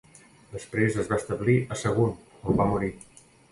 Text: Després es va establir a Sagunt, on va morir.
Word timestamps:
Després 0.53 0.97
es 1.03 1.11
va 1.11 1.19
establir 1.23 1.55
a 1.77 1.79
Sagunt, 1.83 2.17
on 2.49 2.61
va 2.63 2.69
morir. 2.75 2.93